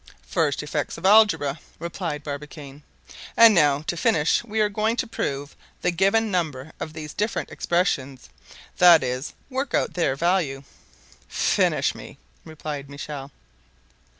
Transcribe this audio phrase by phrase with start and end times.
[0.25, 2.81] "First effects of algebra," replied Barbicane;
[3.37, 7.51] "and now, to finish, we are going to prove the given number of these different
[7.51, 8.27] expressions,
[8.77, 10.63] that is, work out their value."
[11.27, 13.29] "Finish me!" replied Michel.